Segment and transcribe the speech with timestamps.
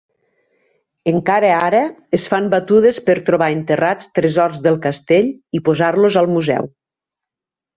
[1.11, 1.81] Encara ara,
[2.19, 6.73] es fan batudes per trobar enterrats tresors del castell i posar-los al museu.